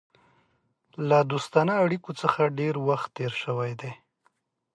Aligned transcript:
د 1.09 1.11
دوستانه 1.31 1.73
اړېکو 1.83 2.11
څخه 2.21 2.53
ډېر 2.59 2.75
وخت 2.87 3.09
تېر 3.17 3.33
شوی 3.43 3.71
دی. 3.81 3.91